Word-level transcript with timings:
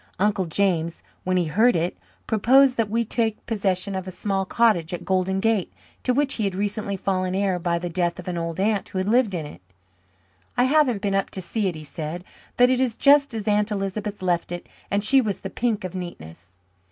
Uncle 0.17 0.45
James, 0.47 1.03
when 1.23 1.37
he 1.37 1.45
heard 1.45 1.75
it, 1.75 1.95
proposed 2.25 2.75
that 2.75 2.89
we 2.89 3.05
take 3.05 3.45
possession 3.45 3.93
of 3.93 4.07
a 4.07 4.09
small 4.09 4.45
cottage 4.45 4.95
at 4.95 5.05
Golden 5.05 5.39
Gate, 5.39 5.71
to 6.01 6.11
which 6.11 6.33
he 6.33 6.45
had 6.45 6.55
recently 6.55 6.97
fallen 6.97 7.35
heir 7.35 7.59
by 7.59 7.77
the 7.77 7.87
death 7.87 8.17
of 8.17 8.27
an 8.27 8.35
old 8.35 8.59
aunt 8.59 8.89
who 8.89 8.97
had 8.97 9.07
lived 9.07 9.35
in 9.35 9.45
it. 9.45 9.61
"I 10.57 10.63
haven't 10.63 11.03
been 11.03 11.13
up 11.13 11.29
to 11.29 11.39
see 11.39 11.67
it," 11.67 11.75
he 11.75 11.83
said, 11.83 12.23
"but 12.57 12.71
it 12.71 12.79
is 12.79 12.95
just 12.97 13.35
as 13.35 13.47
Aunt 13.47 13.69
Elizabeth 13.69 14.23
left 14.23 14.51
it 14.51 14.65
and 14.89 15.03
she 15.03 15.21
was 15.21 15.41
the 15.41 15.51
pink 15.51 15.83
of 15.83 15.93
neatness. 15.93 16.53